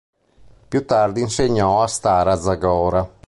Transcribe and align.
Più 0.67 0.83
tardi 0.87 1.21
insegnò 1.21 1.83
a 1.83 1.87
Stara 1.87 2.35
Zagora. 2.35 3.07